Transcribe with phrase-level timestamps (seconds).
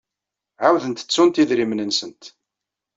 [0.65, 2.23] Ɛawdent ttunt idrimen-nsent.